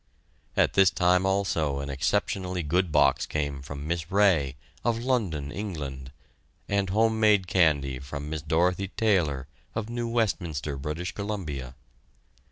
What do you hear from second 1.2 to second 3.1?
also, an exceptionally good